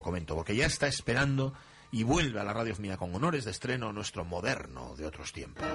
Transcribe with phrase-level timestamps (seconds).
[0.00, 1.52] comento, porque ya está esperando
[1.92, 5.66] y vuelve a la radio mía con honores de estreno nuestro moderno de otros tiempos.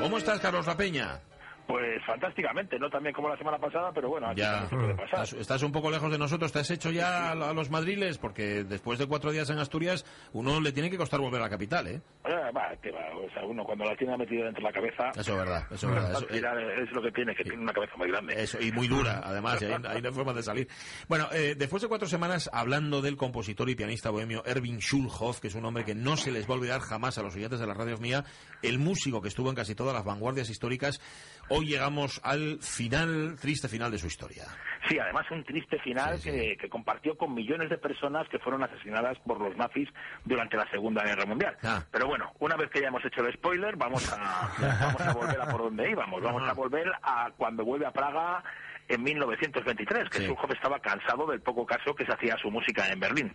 [0.00, 1.20] ¿Cómo estás, Carlos La Peña?
[2.10, 5.22] Fantásticamente, no también como la semana pasada, pero bueno, aquí Ya, se puede pasar.
[5.24, 6.52] estás, estás un poco lejos de nosotros.
[6.52, 8.18] ¿Te has hecho ya a, a los madriles?
[8.18, 11.50] Porque después de cuatro días en Asturias, uno le tiene que costar volver a la
[11.50, 12.00] capital, ¿eh?
[12.24, 15.10] Eh, va, que va, o sea, uno cuando la tiene metida dentro de la cabeza,
[15.18, 16.10] Eso es verdad, eso es verdad.
[16.12, 18.34] Eso, eh, es lo que tiene, que tiene una cabeza muy grande.
[18.42, 20.68] Eso, y muy dura, además, y ahí, ahí no hay forma de salir.
[21.08, 25.48] Bueno, eh, después de cuatro semanas hablando del compositor y pianista bohemio Erwin Schulhoff, que
[25.48, 27.66] es un hombre que no se les va a olvidar jamás a los oyentes de
[27.66, 28.24] la radio mía,
[28.62, 31.00] el músico que estuvo en casi todas las vanguardias históricas,
[31.48, 34.46] hoy llegamos al final, triste final de su historia.
[34.88, 36.38] Sí, además un triste final Sí, sí.
[36.38, 39.88] Que, que compartió con millones de personas que fueron asesinadas por los nazis
[40.24, 41.56] durante la Segunda Guerra Mundial.
[41.62, 41.82] Ah.
[41.90, 45.40] Pero bueno, una vez que ya hemos hecho el spoiler, vamos a, vamos a volver
[45.40, 46.22] a por donde íbamos.
[46.22, 48.42] Vamos a volver a cuando vuelve a Praga
[48.88, 50.24] en 1923, que Sí.
[50.24, 53.32] Schulhoff estaba cansado del poco caso que se hacía a su música en Berlín.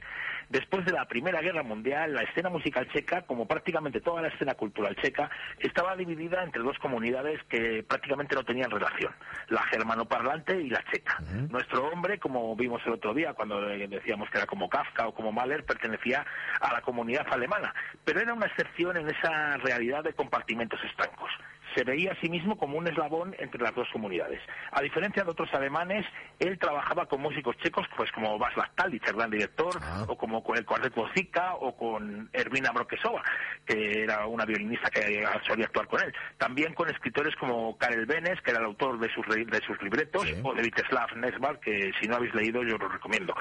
[0.49, 4.53] Después de la Primera Guerra Mundial, la escena musical checa, como prácticamente toda la escena
[4.55, 5.29] cultural checa,
[5.59, 9.13] estaba dividida entre dos comunidades que prácticamente no tenían relación,
[9.47, 11.19] la germanoparlante y la checa.
[11.49, 15.31] Nuestro hombre, como vimos el otro día cuando decíamos que era como Kafka o como
[15.31, 16.25] Mahler, pertenecía
[16.59, 21.31] a la comunidad alemana, pero era una excepción en esa realidad de compartimentos estancos
[21.75, 24.39] se veía a sí mismo como un eslabón entre las dos comunidades.
[24.71, 26.05] A diferencia de otros alemanes,
[26.39, 30.05] él trabajaba con músicos checos, pues como Václav Talic, el gran director, Ah.
[30.07, 33.21] o como con el cuarteto Zika, o con Ervina Brokesova,
[33.65, 36.13] que era una violinista que solía actuar con él.
[36.37, 40.23] También con escritores como Karel Benes, que era el autor de sus, de sus libretos,
[40.23, 40.35] Sí.
[40.43, 43.33] o de Viteslav Nesbar, que si no habéis leído yo lo recomiendo.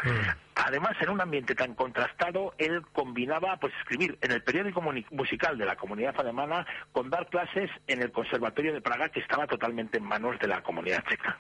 [0.66, 5.66] Además, en un ambiente tan contrastado, él combinaba pues escribir en el periódico musical de
[5.66, 10.04] la comunidad alemana con dar clases en el Conservatorio de Praga, que estaba totalmente en
[10.04, 11.38] manos de la comunidad checa.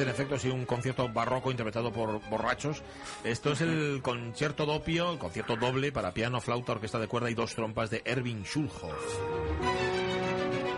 [0.00, 2.82] Parece en efecto sí un concierto barroco interpretado por borrachos.
[3.24, 7.34] Esto es el concierto doppio, el concierto doble para piano, flauta, orquesta de cuerda y
[7.34, 9.18] dos trompas de Erwin Schulhoff.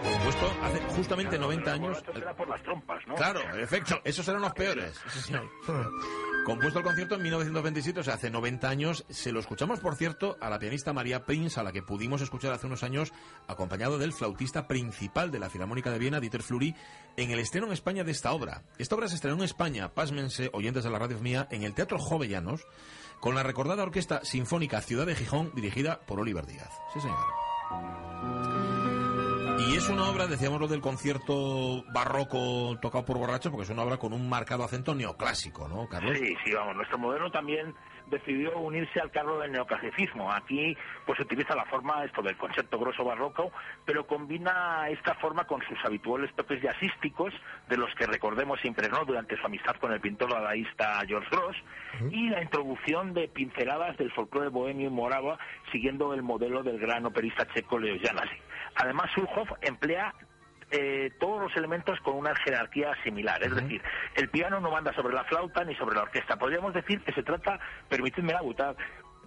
[0.03, 1.99] Compuesto hace justamente 90 años.
[1.99, 3.15] Esto era por las trompas, ¿no?
[3.15, 5.01] Claro, en efecto, esos eran los peores.
[5.09, 5.49] Sí, señor.
[6.45, 10.37] Compuesto el concierto en 1927, o sea, hace 90 años, se lo escuchamos, por cierto,
[10.41, 13.13] a la pianista María Prince, a la que pudimos escuchar hace unos años,
[13.47, 16.75] acompañado del flautista principal de la Filarmónica de Viena, Dieter Fluri,
[17.17, 18.65] en el estreno en España de esta obra.
[18.77, 22.01] Esta obra se estrenó en España, pásmense, oyentes de la radio mía, en el Teatro
[22.01, 22.67] Jovellanos,
[23.21, 26.71] con la recordada Orquesta Sinfónica Ciudad de Gijón, dirigida por Oliver Díaz.
[26.93, 28.52] Sí, señor.
[29.73, 33.85] Y es una obra, decíamos lo del concierto barroco tocado por borrachos, porque es una
[33.85, 36.19] obra con un marcado acento neoclásico, ¿no, Carlos?
[36.19, 36.77] Sí, sí, vamos.
[36.77, 37.75] Nuestro moderno también
[38.11, 40.31] decidió unirse al carro del neoclasicismo.
[40.31, 43.51] Aquí pues se utiliza la forma esto del concepto grosso barroco,
[43.87, 47.33] pero combina esta forma con sus habituales toques jazzísticos,
[47.71, 51.57] de los que recordemos siempre no durante su amistad con el pintor dadaísta George Gross,
[52.11, 55.39] y la introducción de pinceladas del folclore bohemio y morava,
[55.73, 58.37] siguiendo el modelo del gran operista checo Leo Janasi.
[58.77, 60.15] Además, Surhoff emplea
[60.71, 63.43] eh, todos los elementos con una jerarquía similar.
[63.43, 63.83] Es decir,
[64.17, 66.37] el piano no manda sobre la flauta ni sobre la orquesta.
[66.37, 68.75] Podríamos decir que se trata, permitidme la butad,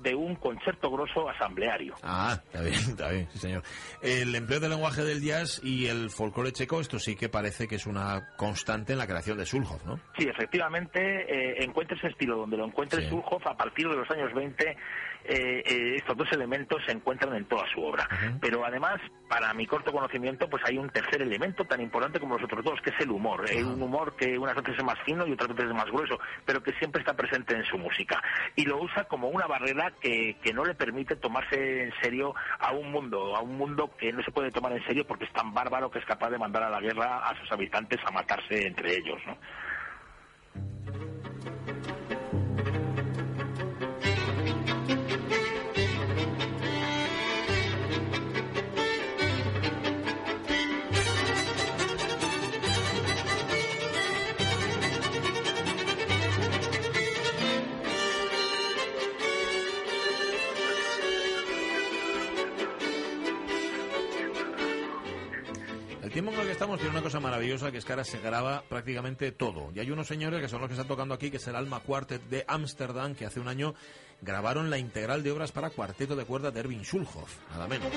[0.01, 1.95] de un concierto grosso asambleario.
[2.03, 3.63] Ah, está bien, está bien, sí señor.
[4.01, 7.75] El empleo del lenguaje del jazz y el folclore checo, esto sí que parece que
[7.75, 10.00] es una constante en la creación de Schulhoff, ¿no?
[10.17, 13.09] Sí, efectivamente, eh, encuentre ese estilo donde lo encuentre Sí.
[13.09, 14.75] Surhoff a partir de los años 20.
[15.27, 18.07] Eh, eh, estos dos elementos se encuentran en toda su obra.
[18.39, 22.43] Pero además, para mi corto conocimiento, pues hay un tercer elemento tan importante como los
[22.43, 23.45] otros dos, que es el humor.
[23.49, 26.19] Eh, un humor que unas veces es más fino y otras veces es más grueso,
[26.45, 28.21] pero que siempre está presente en su música.
[28.55, 32.71] Y lo usa como una barrera que, que no le permite tomarse en serio a
[32.73, 35.53] un mundo, a un mundo que no se puede tomar en serio porque es tan
[35.53, 38.95] bárbaro que es capaz de mandar a la guerra a sus habitantes a matarse entre
[38.95, 39.37] ellos, ¿no?
[66.05, 68.19] El tiempo en el que estamos tiene una cosa maravillosa que es que ahora se
[68.19, 69.72] graba prácticamente todo.
[69.73, 71.79] Y hay unos señores que son los que están tocando aquí, que es el Alma
[71.79, 73.73] Quartet de Ámsterdam, que hace un año
[74.22, 77.91] grabaron la integral de obras para cuarteto de cuerda de Erwin Schulhoff, nada menos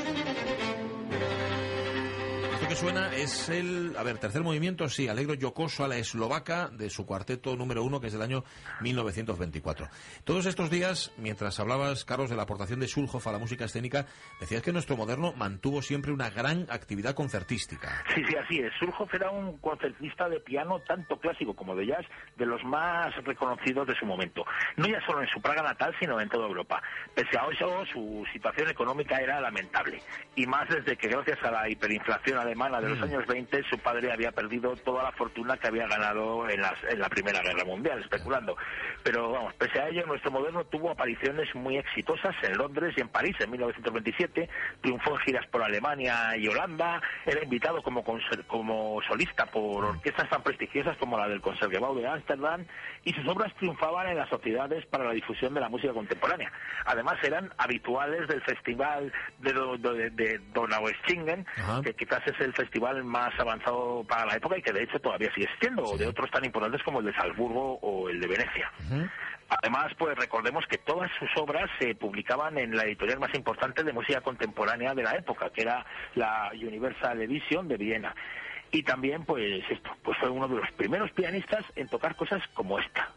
[2.69, 6.91] que suena es el, a ver, tercer movimiento, sí, Alegro Yocoso a la eslovaca de
[6.91, 8.45] su cuarteto número uno, que es del año
[8.83, 9.89] 1924.
[10.25, 14.05] Todos estos días, mientras hablabas, Carlos, de la aportación de Schulhoff a la música escénica,
[14.39, 18.05] decías que nuestro moderno mantuvo siempre una gran actividad concertística.
[18.15, 18.71] Sí, sí, así es.
[18.75, 22.05] Schulhoff era un concertista de piano, tanto clásico como de jazz,
[22.37, 24.45] de los más reconocidos de su momento.
[24.77, 26.83] No ya solo en su Praga natal, sino en toda Europa.
[27.15, 30.03] Pese a eso, su situación económica era lamentable.
[30.37, 33.05] Y más desde que, gracias a la hiperinflación alemana, de los mm.
[33.05, 36.61] años 20, su padre había perdido toda la fortuna que había ganado en,
[36.91, 38.57] en la Primera Guerra Mundial, especulando.
[39.05, 43.09] Pero vamos, pese a ello, nuestro moderno tuvo apariciones muy exitosas en Londres y en
[43.09, 44.49] París en 1927,
[44.81, 48.05] triunfó en giras por Alemania y Holanda, era invitado como,
[48.49, 51.69] como solista por orquestas tan prestigiosas como la del Conservatorio
[52.03, 52.65] de Ámsterdam
[53.05, 56.53] y sus obras triunfaban en las sociedades para la difusión de la música contemporánea.
[56.87, 60.41] Además, eran habituales del Festival de, de, de,
[61.85, 65.33] que quizás es el festival más avanzado para la época y que de hecho todavía
[65.35, 68.73] sigue existiendo, o de otros tan importantes como el de Salzburgo o el de Venecia.
[69.49, 73.93] Además, pues recordemos que todas sus obras se publicaban en la editorial más importante de
[73.93, 78.15] música contemporánea de la época, que era la Universal Edition de Viena.
[78.71, 82.79] Y también, pues esto, pues fue uno de los primeros pianistas en tocar cosas como
[82.79, 83.11] esta.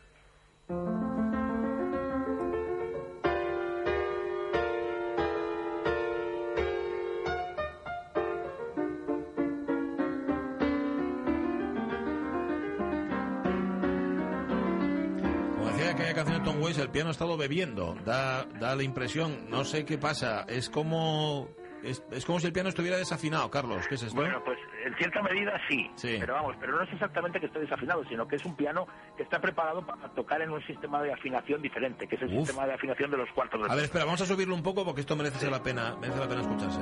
[16.02, 17.96] Aquella canción de Tom Waits, el piano ha estado bebiendo.
[18.06, 20.46] Da, da la impresión, no sé qué pasa.
[20.48, 21.50] Es como
[21.84, 23.88] es, como si el piano estuviera desafinado, Carlos.
[23.88, 24.16] ¿Qué es esto?
[24.16, 28.04] Bueno, pues en cierta medida sí, Pero vamos, pero no es exactamente que esté desafinado,
[28.06, 28.88] sino que es un piano
[29.18, 32.66] que está preparado para tocar en un sistema de afinación diferente, que es el sistema
[32.66, 35.02] de afinación de los cuartos de A ver, espera, vamos a subirlo un poco porque
[35.02, 36.80] esto merece la pena, merece la pena escucharse.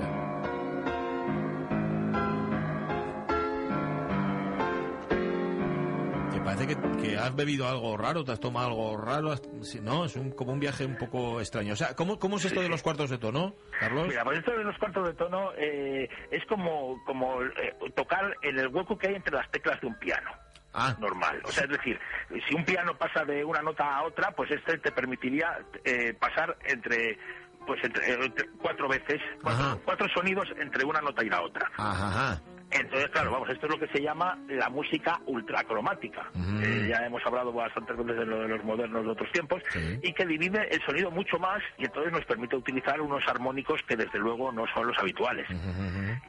[6.75, 9.35] Que, has bebido algo raro, te has tomado algo raro,
[9.81, 10.05] ¿no?
[10.05, 11.73] Es un, como un viaje un poco extraño.
[11.73, 14.07] O sea, ¿cómo, cómo es esto de los cuartos de tono, Carlos?
[14.07, 18.59] Mira, pues esto de los cuartos de tono eh, es como, como eh, tocar en
[18.59, 20.31] el hueco que hay entre las teclas de un piano.
[20.71, 20.95] Ah.
[20.99, 21.41] normal.
[21.45, 21.99] O sea, es decir,
[22.47, 26.55] si un piano pasa de una nota a otra, pues este te permitiría eh, pasar
[26.63, 27.17] entre
[27.65, 31.69] pues entre, cuatro veces, cuatro, cuatro, sonidos entre una nota y la otra.
[31.77, 36.29] Ajá, entonces, claro, vamos, esto es lo que se llama la música ultracromática.
[36.61, 39.61] Eh, ya hemos hablado bastantes veces de lo de los modernos de otros tiempos,
[40.01, 43.95] y que divide el sonido mucho más y entonces nos permite utilizar unos armónicos que
[43.95, 45.47] desde luego no son los habituales.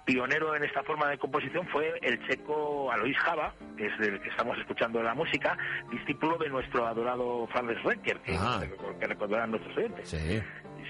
[0.04, 4.28] Pionero en esta forma de composición fue el checo Alois Java, que es el que
[4.28, 5.56] estamos escuchando la música,
[5.90, 8.38] discípulo de nuestro adorado Franz Recker, que,
[8.98, 10.08] que recordarán nuestros oyentes.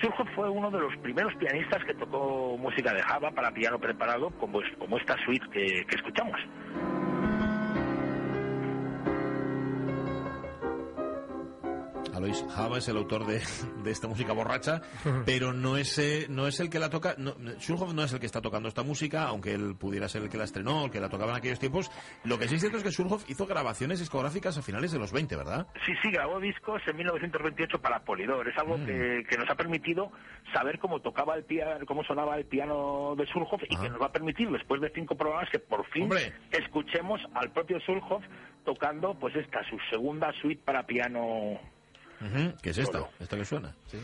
[0.00, 4.31] Surjo fue uno de los primeros pianistas que tocó música de Java para piano preparado,
[4.38, 4.61] como,
[4.97, 6.41] esta suite que escuchamos.
[12.20, 13.40] Alois Java es el autor de,
[13.90, 14.82] esta música borracha,
[15.25, 18.26] pero no es, eh, no es el que la toca, no, no es el que
[18.26, 21.08] está tocando esta música, aunque él pudiera ser el que la estrenó, el que la
[21.08, 21.90] tocaba en aquellos tiempos.
[22.25, 25.12] Lo que sí es cierto es que Surhoff hizo grabaciones discográficas a finales de los
[25.12, 25.67] 20, ¿verdad?
[25.87, 28.46] Sí, sí, grabó discos en 1928 para Polidor.
[28.46, 28.84] Es algo mm.
[28.84, 30.12] que, nos ha permitido
[30.52, 34.06] saber cómo tocaba el piano, cómo sonaba el piano de Surhoff y que nos va
[34.06, 36.11] a permitir, después de cinco programas, que por fin
[36.50, 38.23] escuchemos al propio Surhoff
[38.66, 41.59] tocando pues esta, su segunda suite para piano
[42.62, 43.08] ¿Qué es esto?
[43.18, 43.74] ¿Esto que suena?
[43.90, 43.98] ¿Sí?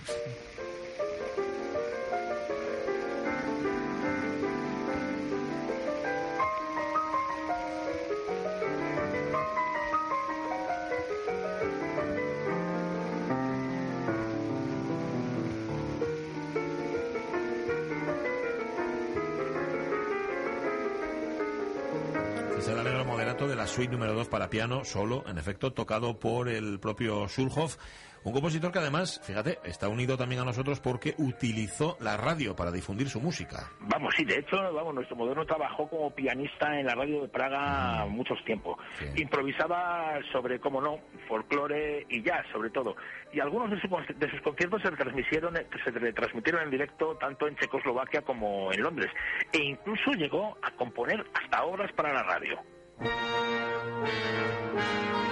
[23.37, 27.28] Moderato de la suite número 2 para piano, solo, en efecto, tocado por el propio
[27.28, 27.76] Schulhoff,
[28.25, 32.73] un compositor que además, fíjate, está unido también a nosotros porque utilizó la radio para
[32.73, 33.71] difundir su música.
[33.81, 38.07] Vamos, sí, de hecho, vamos, nuestro moderno trabajó como pianista en la radio de Praga
[38.07, 38.78] muchos tiempos.
[39.16, 42.97] Improvisaba sobre, cómo no, folclore y jazz, sobre todo.
[43.35, 43.76] Y algunos de,
[44.14, 49.12] de sus conciertos se retransmitieron, se retransmitieron en directo tanto en Checoslovaquia como en Londres.
[49.52, 52.59] E incluso llegó a componer hasta obras para la radio.
[52.99, 53.11] thank
[55.15, 55.25] you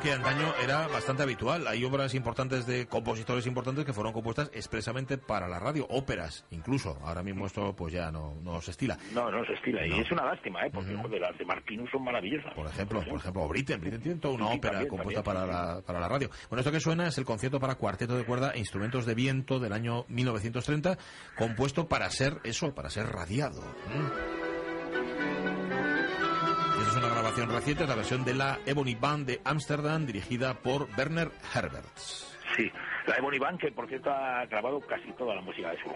[0.00, 1.66] que antaño era bastante habitual.
[1.66, 6.98] Hay obras importantes de compositores importantes que fueron compuestas expresamente para la radio, óperas incluso.
[7.02, 8.96] Ahora mismo esto pues ya no, no se estila.
[9.12, 9.86] No, no se estila.
[9.86, 10.70] Y es una lástima, ¿eh?
[10.72, 12.54] porque las de Martínez son maravillosas.
[12.54, 13.80] Por ejemplo, por ejemplo, Britten.
[13.80, 16.30] Britten tiene toda una ópera compuesta para, La, para la radio.
[16.48, 19.58] Bueno, esto que suena es el concierto para cuarteto de cuerda e instrumentos de viento
[19.58, 20.96] del año 1930,
[21.36, 23.62] compuesto para ser eso, para ser radiado.
[23.88, 24.39] Es
[27.00, 32.36] una grabación reciente, la versión de la Ebony Band de Ámsterdam, dirigida por Werner Herberts.
[32.54, 32.70] Sí,
[33.06, 35.88] la Ebony Band, que por cierto ha grabado casi toda la música de su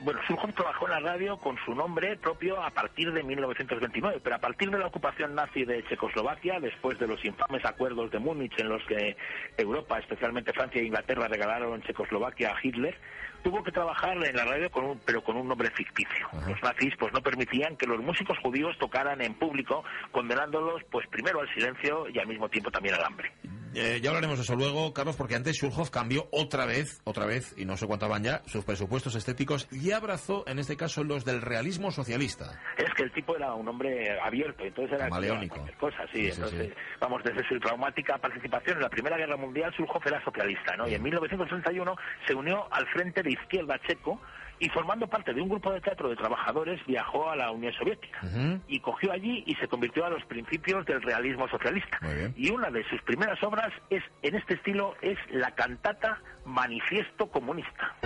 [0.00, 4.36] bueno, Surhoff trabajó en la radio con su nombre propio a partir de 1929, pero
[4.36, 8.58] a partir de la ocupación nazi de Checoslovaquia, después de los infames acuerdos de Múnich
[8.58, 9.16] en los que
[9.56, 12.96] Europa, especialmente Francia e Inglaterra, regalaron Checoslovaquia a Hitler,
[13.42, 16.28] tuvo que trabajar en la radio con un, pero con un nombre ficticio.
[16.46, 21.40] Los nazis pues no permitían que los músicos judíos tocaran en público, condenándolos pues primero
[21.40, 23.32] al silencio y al mismo tiempo también al hambre.
[23.74, 27.54] Eh, ya hablaremos de eso luego, Carlos, porque antes Schulhoff cambió otra vez, otra vez,
[27.56, 31.24] y no sé cuánto van ya, sus presupuestos estéticos y abrazó, en este caso, los
[31.24, 32.60] del realismo socialista.
[32.76, 35.64] Es que el tipo era un hombre abierto, entonces era Maleónico.
[35.78, 40.22] Cosa, sí, entonces, vamos, desde su traumática participación en la Primera Guerra Mundial, Schulhoff era
[40.22, 40.88] socialista, ¿no?
[40.88, 44.20] Y en 1931 se unió al Frente de Izquierda Checo
[44.58, 48.20] y formando parte de un grupo de teatro de trabajadores viajó a la Unión Soviética
[48.68, 51.98] y cogió allí y se convirtió a los principios del realismo socialista.
[52.36, 57.96] Y una de sus primeras obras es en este estilo es la cantata Manifiesto Comunista.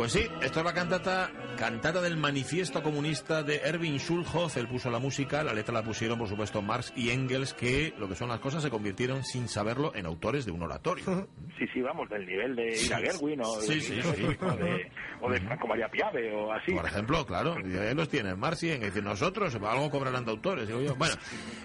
[0.00, 4.56] Pues sí, esto es la cantata, cantata del manifiesto comunista de Erwin Schulhoff.
[4.56, 8.08] Él puso la música, la letra la pusieron, por supuesto, Marx y Engels, que lo
[8.08, 11.28] que son las cosas se convirtieron sin saberlo en autores de un oratorio.
[11.58, 14.90] Sí, sí, vamos, del nivel de Ira Gerwin o, de,
[15.20, 16.72] o de Franco María Piave o así.
[16.72, 19.02] Por ejemplo, claro, ahí los tienen Marx y Engels.
[19.02, 20.94] Nosotros, algo cobrarán de autores, digo yo.
[20.96, 21.14] Bueno,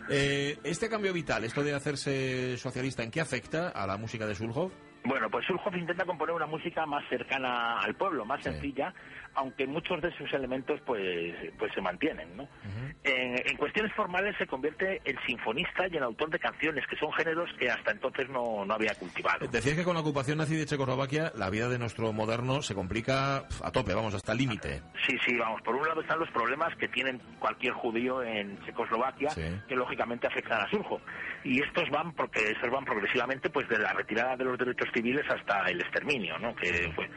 [0.10, 4.36] eh, este cambio vital, esto de hacerse socialista, ¿en qué afecta a la música de
[4.36, 4.74] Schulhoff?
[5.06, 8.94] Bueno, pues Surhoff intenta componer una música más cercana al pueblo, más sencilla,
[9.36, 12.36] aunque muchos de sus elementos pues, pues se mantienen.
[12.36, 12.48] ¿no?
[13.04, 17.50] en, cuestiones formales se convierte en sinfonista y en autor de canciones, que son géneros
[17.60, 19.48] que hasta entonces no, no había cultivado.
[19.48, 23.38] Decías que con la ocupación nazi de Checoslovaquia la vida de nuestro moderno se complica
[23.38, 24.82] a tope, vamos, hasta el límite.
[25.06, 25.62] Sí, sí, vamos.
[25.62, 29.30] Por un lado están los problemas que tienen cualquier judío en Checoslovaquia,
[29.68, 31.00] que lógicamente afectan a Surjo.
[31.44, 35.26] Y estos van porque estos van progresivamente pues de la retirada de los derechos civiles
[35.30, 36.56] hasta el exterminio, ¿no?
[36.56, 37.10] Que fue.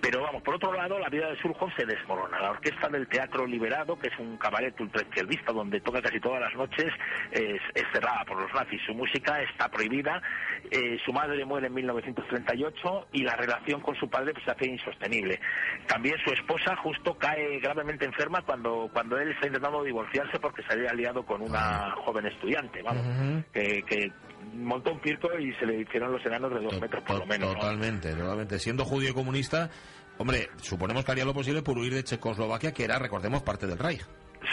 [0.00, 2.40] Pero vamos, por otro lado, la vida de Surjo se desmorona.
[2.40, 6.54] La orquesta del Teatro Liberado, que es un cabaret ultraizquierdista donde toca casi todas las
[6.54, 6.92] noches,
[7.30, 7.60] es,
[7.92, 8.80] cerrada por los nazis.
[8.86, 10.22] Su música está prohibida.
[10.70, 14.66] Eh, su madre muere en 1938 y la relación con su padre pues, se hace
[14.66, 15.38] insostenible.
[15.86, 20.72] También su esposa justo cae gravemente enferma cuando, cuando él está intentando divorciarse porque se
[20.72, 24.10] había aliado con una joven estudiante, vamos, que, que
[24.54, 27.54] montó un circo y se le hicieron los enanos de dos metros por lo menos.
[27.54, 28.58] Totalmente, totalmente.
[28.58, 29.70] Siendo judío comunista,
[30.18, 33.78] Hombre, suponemos que haría lo posible por huir de Checoslovaquia, que era, recordemos, parte del
[33.78, 34.02] Reich.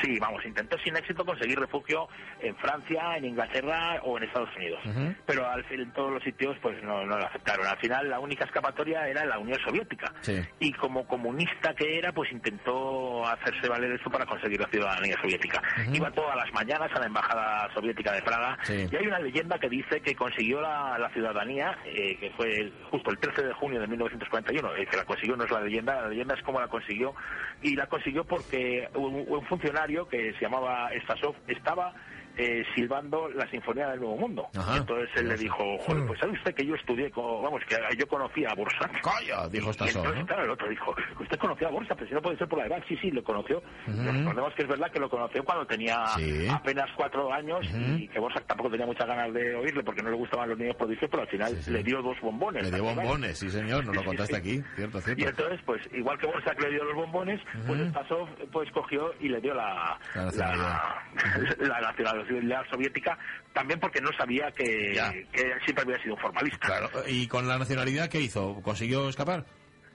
[0.03, 2.10] Sí, vamos, intentó sin éxito conseguir refugio
[2.41, 4.81] en Francia, en Inglaterra o en Estados Unidos.
[5.25, 7.65] Pero al fin, en todos los sitios pues no, lo aceptaron.
[7.65, 10.13] Al final la única escapatoria era la Unión Soviética.
[10.60, 15.62] Y como comunista que era, pues intentó hacerse valer eso para conseguir la ciudadanía soviética.
[15.93, 19.69] Iba todas las mañanas a la Embajada Soviética de Praga y hay una leyenda que
[19.69, 24.74] dice que consiguió la, ciudadanía, eh, que fue justo el 13 de junio de 1941.
[24.75, 27.15] El que la consiguió no es la leyenda, la leyenda es cómo la consiguió.
[27.62, 31.93] Y la consiguió porque un funcionario que se llamaba Stasov estaba
[32.38, 34.48] eh, silbando la Sinfonía del Nuevo Mundo.
[34.75, 38.08] entonces él le dijo, joder, pues sabe usted que yo estudié, con, vamos, que yo
[38.08, 38.90] conocía a Borsa.
[39.02, 40.04] Calla, dijo Stasov.
[40.04, 42.60] Entonces, claro, el otro dijo, usted conocía a Borsa, pero si no puede ser por
[42.60, 42.84] la edad.
[42.88, 43.62] Sí, sí, lo conoció.
[43.88, 46.04] Recordemos que es verdad que lo conoció cuando tenía
[46.52, 50.18] apenas cuatro años y que Borsa tampoco tenía muchas ganas de oírle porque no le
[50.18, 52.70] gustaban los niños prodigios, pero al final le dio dos bombones.
[52.70, 55.22] Le dio bombones, sí señor, nos lo contaste aquí, cierto, cierto.
[55.22, 59.13] Y entonces, pues, igual que Borsa que le dio los bombones, pues Stasov pues cogió
[59.20, 63.18] y le dio la, la, la nacionalidad soviética
[63.53, 64.94] también porque no sabía que,
[65.63, 66.89] siempre había sido un formalista.
[67.08, 68.62] ¿Y con la nacionalidad qué hizo?
[68.62, 69.46] ¿Consiguió escapar?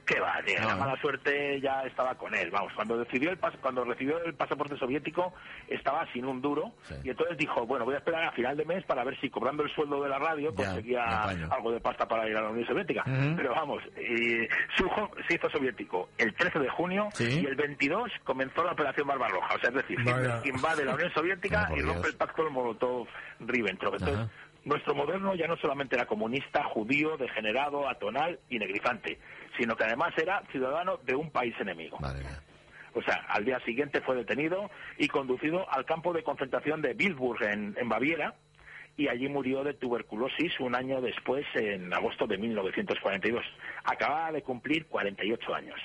[0.08, 0.40] ¿Qué va?
[0.44, 0.58] tío?
[0.66, 2.50] La mala suerte ya estaba con él.
[2.50, 5.34] Vamos, cuando decidió el pas- cuando recibió el pasaporte soviético
[5.68, 6.94] estaba sin un duro Sí.
[7.04, 9.62] y entonces dijo, bueno, voy a esperar a final de mes para ver si cobrando
[9.62, 12.66] el sueldo de la radio Ya, conseguía algo de pasta para ir a la Unión
[12.66, 13.04] Soviética.
[13.36, 14.48] Pero vamos, y
[14.78, 17.40] Sujo se hizo soviético el 13 de junio Sí.
[17.42, 19.54] y el 22 comenzó la operación Barbarroja.
[19.56, 20.40] O sea, es decir, Vaya.
[20.44, 22.06] invade la Unión Soviética y rompe Dios.
[22.12, 23.92] el pacto del Molotov-Ribbentrop.
[23.94, 24.28] Entonces, Ajá.
[24.68, 29.18] Nuestro moderno ya no solamente era comunista, judío, degenerado, atonal y negrizante,
[29.58, 31.98] sino que además era ciudadano de un país enemigo.
[31.98, 32.42] Madre mía.
[32.94, 37.42] O sea, al día siguiente fue detenido y conducido al campo de concentración de Wilsburg
[37.44, 38.34] en, en Baviera
[38.96, 43.44] y allí murió de tuberculosis un año después, en agosto de 1942.
[43.84, 45.80] Acababa de cumplir 48 años.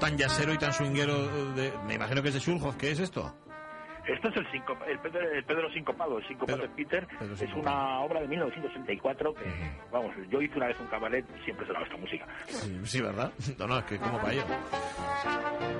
[0.00, 3.32] Tan yacero y tan swinguero, de- me imagino que es de Schulhoff, ¿qué es esto?
[4.12, 7.06] Esto es el, sinco- el, Pedro, el Pedro Sincopado, el Sincopado de Peter.
[7.18, 7.60] Pedro es Sincopado.
[7.76, 9.44] una obra de 1964 que,
[9.92, 12.26] vamos, yo hice una vez un cabaret, siempre sonaba esta música.
[12.46, 13.32] Sí, sí, ¿verdad?
[13.58, 14.44] No, no, es que como para ello.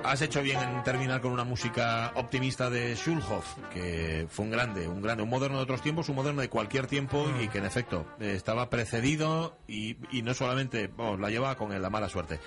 [0.03, 4.87] Has hecho bien en terminar con una música optimista de Schulhoff, que fue un grande,
[4.87, 7.65] un grande, un moderno de otros tiempos, un moderno de cualquier tiempo y que en
[7.65, 12.39] efecto estaba precedido y, y no solamente, vamos, la lleva con la mala suerte.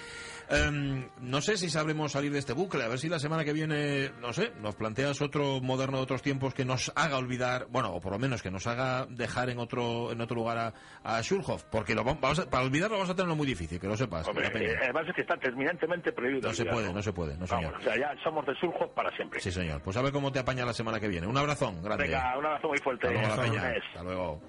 [0.50, 3.52] Em, no sé si sabremos salir de este bucle, a ver si la semana que
[3.52, 7.93] viene, no sé, nos planteas otro moderno de otros tiempos que nos haga olvidar, bueno,
[7.93, 11.21] o por lo menos que nos haga dejar en otro en otro lugar a, a
[11.23, 13.97] Schulhoff, porque lo, va- vamos a- para olvidarlo vamos a tenerlo muy difícil, que lo
[13.97, 14.26] sepas.
[14.28, 16.49] Hombre, eh, además es que está terminantemente prohibido.
[16.49, 17.73] No se puede, no se puede, no señor.
[17.73, 19.40] Vamos, o sea, ya somos de surjo para siempre.
[19.40, 19.81] Sí, señor.
[19.83, 21.26] Pues a ver cómo te apaña la semana que viene.
[21.26, 22.04] Un abrazón grande.
[22.04, 23.09] Venga, un abrazo muy fuerte.
[23.19, 24.40] Hasta luego,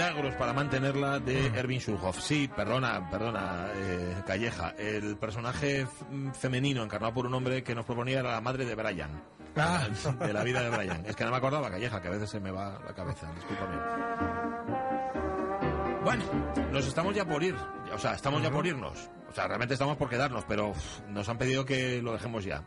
[0.00, 2.18] milagros para mantenerla de Erwin Schulhoff.
[2.20, 4.70] Sí, perdona, perdona, eh, Calleja.
[4.78, 5.86] El personaje
[6.32, 9.22] femenino encarnado por un hombre que nos proponía era la madre de Brian.
[9.56, 9.86] Ah.
[10.20, 11.04] De la vida de Brian.
[11.04, 13.30] Es que no me acordaba, Calleja, que a veces se me va la cabeza.
[13.34, 13.76] Discúlpame.
[16.02, 16.24] Bueno,
[16.72, 17.56] nos estamos ya por ir.
[17.92, 19.10] O sea, estamos ya por irnos.
[19.28, 22.64] O sea, realmente estamos por quedarnos, pero uf, nos han pedido que lo dejemos ya.